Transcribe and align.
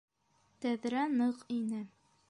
Тәҙрә 0.65 1.05
ныҡ 1.19 1.45
ине. 1.59 1.87